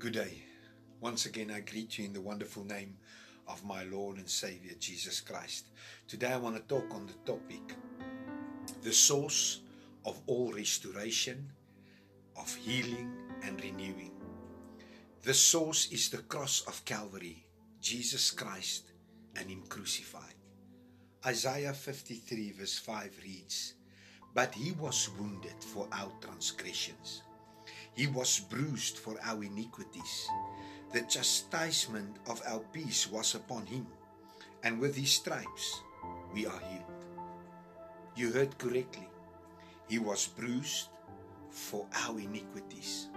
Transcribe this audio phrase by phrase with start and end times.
[0.00, 0.42] Good day.
[1.02, 2.96] Once again, I greet you in the wonderful name
[3.46, 5.66] of my Lord and Savior Jesus Christ.
[6.08, 7.76] Today, I want to talk on the topic
[8.82, 9.60] the source
[10.06, 11.52] of all restoration,
[12.34, 14.12] of healing, and renewing.
[15.22, 17.44] The source is the cross of Calvary,
[17.82, 18.92] Jesus Christ,
[19.36, 20.38] and Him crucified.
[21.26, 23.74] Isaiah 53, verse 5 reads,
[24.32, 27.20] But He was wounded for our transgressions,
[27.94, 30.28] He was bruised for our iniquities.
[30.92, 33.86] The chastisement of our peace was upon Him,
[34.62, 35.82] and with His stripes
[36.32, 37.04] we are healed.
[38.16, 39.08] You heard correctly.
[39.88, 40.88] He was bruised
[41.50, 43.08] for our iniquities.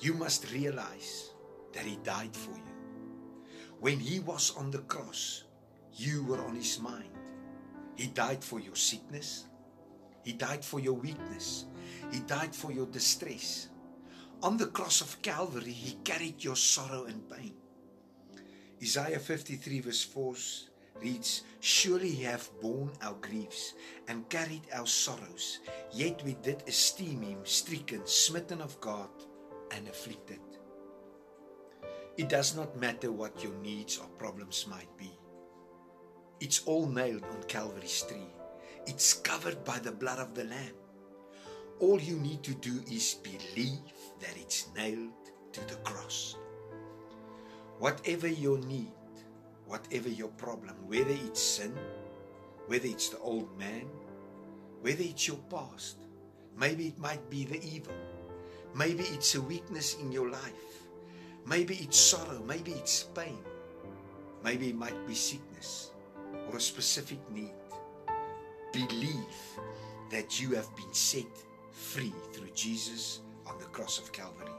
[0.00, 1.30] You must realize
[1.72, 2.74] that He died for you.
[3.80, 5.44] When He was on the cross,
[5.94, 7.12] you were on His mind.
[7.96, 9.46] He died for your sickness,
[10.22, 11.66] He died for your weakness,
[12.12, 13.68] He died for your distress.
[14.42, 17.54] On the cross of Calvary, He carried your sorrow and pain.
[18.82, 20.34] Isaiah 53, verse 4
[21.02, 23.74] reads, Surely He hath borne our griefs
[24.08, 25.60] and carried our sorrows,
[25.92, 29.10] yet we did esteem Him stricken, smitten of God,
[29.72, 30.40] and afflicted.
[32.16, 35.10] It does not matter what your needs or problems might be.
[36.40, 38.28] It's all nailed on Calvary's tree.
[38.86, 40.74] It's covered by the blood of the Lamb.
[41.80, 43.78] All you need to do is believe
[44.20, 45.12] that it's nailed
[45.52, 46.36] to the cross.
[47.78, 48.92] Whatever your need,
[49.66, 51.74] whatever your problem, whether it's sin,
[52.66, 53.86] whether it's the old man,
[54.80, 55.98] whether it's your past,
[56.56, 57.94] maybe it might be the evil,
[58.74, 60.86] maybe it's a weakness in your life,
[61.46, 63.44] maybe it's sorrow, maybe it's pain,
[64.42, 65.90] maybe it might be sickness
[66.48, 67.59] or a specific need.
[68.72, 69.58] Believe
[70.10, 71.26] that you have been set
[71.72, 74.52] free through Jesus on the cross of Calvary.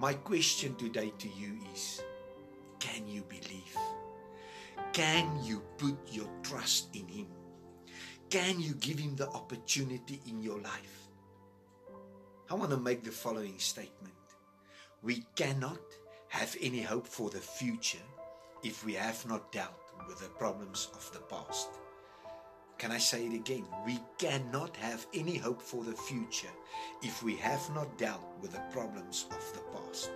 [0.00, 2.02] My question today to you is
[2.78, 3.76] can you believe?
[4.92, 7.26] Can you put your trust in Him?
[8.30, 11.08] Can you give Him the opportunity in your life?
[12.50, 14.14] I want to make the following statement
[15.02, 15.80] We cannot
[16.28, 18.06] have any hope for the future
[18.62, 21.68] if we have not dealt with the problems of the past.
[22.78, 23.64] Can I say it again?
[23.86, 26.52] We cannot have any hope for the future
[27.02, 30.10] if we have not dealt with the problems of the past.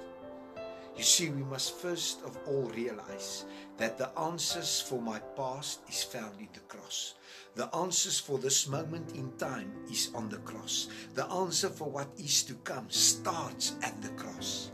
[0.96, 3.44] You see, we must first of all realize
[3.76, 7.14] that the answers for my past is found in the cross.
[7.54, 10.88] The answers for this moment in time is on the cross.
[11.14, 14.72] The answer for what is to come starts at the cross.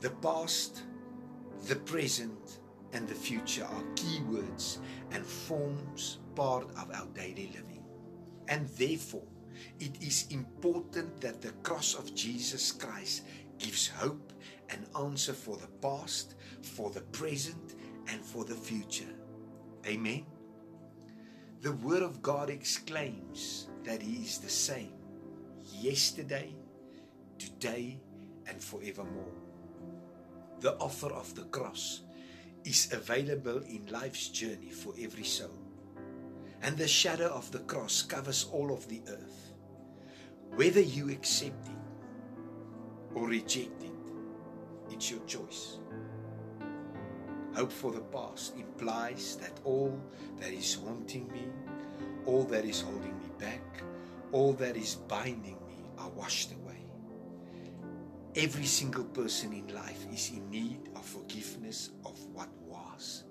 [0.00, 0.82] The past,
[1.68, 2.58] the present,
[2.92, 4.78] and the future are keywords
[5.12, 7.84] and forms part of our daily living.
[8.48, 9.26] And therefore,
[9.78, 13.24] it is important that the cross of Jesus Christ
[13.58, 14.32] gives hope
[14.70, 17.74] and answer for the past, for the present,
[18.08, 19.14] and for the future.
[19.86, 20.24] Amen.
[21.60, 24.94] The Word of God exclaims that He is the same
[25.80, 26.54] yesterday,
[27.38, 28.00] today,
[28.46, 29.32] and forevermore.
[30.60, 32.02] The offer of the cross
[32.64, 35.61] is available in life's journey for every soul.
[36.62, 39.52] And the shadow of the cross covers all of the earth.
[40.54, 41.72] Whether you accept it
[43.14, 43.90] or reject it,
[44.90, 45.78] it's your choice.
[47.54, 50.00] Hope for the past implies that all
[50.38, 51.44] that is haunting me,
[52.26, 53.82] all that is holding me back,
[54.30, 56.86] all that is binding me are washed away.
[58.34, 63.24] Every single person in life is in need of forgiveness of what was.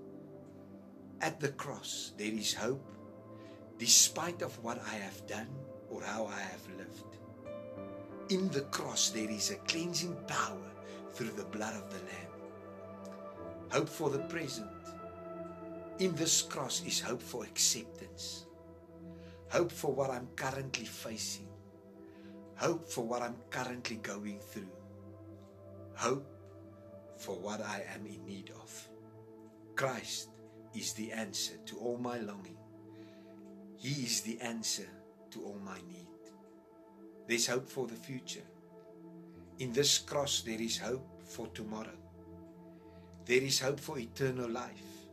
[1.22, 2.86] At the cross, there is hope,
[3.82, 5.50] despite of what I have done
[5.90, 7.18] or how I have lived.
[8.30, 10.70] In the cross, there is a cleansing power
[11.14, 12.32] through the blood of the Lamb.
[13.72, 14.70] Hope for the present.
[15.98, 18.46] In this cross is hope for acceptance.
[19.50, 21.48] Hope for what I'm currently facing.
[22.58, 24.70] Hope for what I'm currently going through
[26.02, 26.26] hope
[27.16, 28.90] for what I am in need of.
[29.76, 30.30] Christ
[30.76, 32.58] is the answer to all my longing.
[33.82, 34.88] He is the answer
[35.32, 36.08] to all my need.
[37.28, 38.46] There's hope for the future.
[39.58, 41.98] In this cross, there is hope for tomorrow.
[43.26, 45.08] There is hope for eternal life.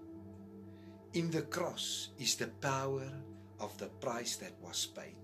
[1.15, 3.11] In the cross is the power
[3.59, 5.17] of the price that was paid.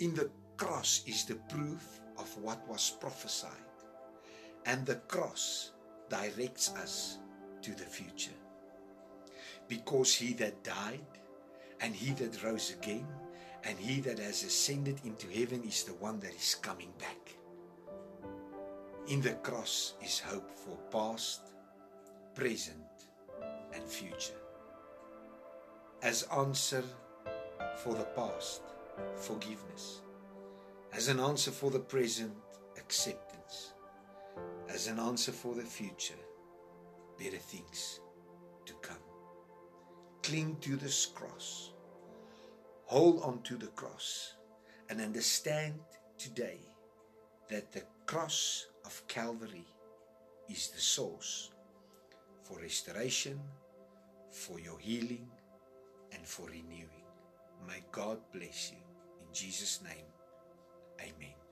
[0.00, 3.70] In the cross is the proof of what was prophesied
[4.66, 5.72] and the cross
[6.08, 7.18] directs us
[7.62, 8.38] to the future.
[9.68, 11.06] Because he that died,
[11.84, 13.06] and he that rose again,
[13.64, 17.36] and he that has ascended into heaven is the one that is coming back.
[19.08, 21.42] In the cross is hope for past,
[22.34, 22.86] present,
[23.74, 24.40] and future.
[26.02, 26.82] As answer
[27.76, 28.62] for the past,
[29.16, 30.00] forgiveness.
[30.94, 32.32] As an answer for the present,
[32.78, 33.74] acceptance.
[34.70, 36.22] As an answer for the future,
[37.18, 38.00] better things
[38.64, 38.96] to come.
[40.22, 41.73] Cling to this cross.
[42.94, 44.34] Hold on to the cross
[44.88, 45.74] and understand
[46.16, 46.60] today
[47.50, 49.66] that the cross of Calvary
[50.48, 51.50] is the source
[52.44, 53.40] for restoration,
[54.30, 55.26] for your healing,
[56.12, 57.02] and for renewing.
[57.66, 58.78] May God bless you.
[59.26, 60.06] In Jesus' name,
[61.00, 61.43] amen.